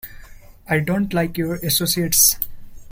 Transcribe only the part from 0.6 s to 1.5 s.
I don't like